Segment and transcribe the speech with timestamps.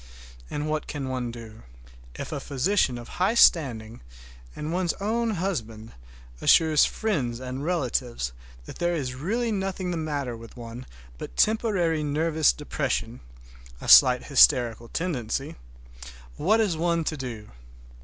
[0.49, 1.61] And what can one do?
[2.15, 4.01] If a physician of high standing,
[4.55, 5.91] and one's own husband,
[6.41, 8.31] assures friends and relatives
[8.65, 10.87] that there is really nothing the matter with one
[11.19, 17.51] but temporary nervous depression—a slight hysterical tendency—what is one to do?